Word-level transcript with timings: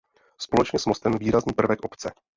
Společně 0.37 0.79
s 0.79 0.85
mostem 0.85 1.17
výrazný 1.17 1.53
prvek 1.53 1.79
obce. 1.85 2.11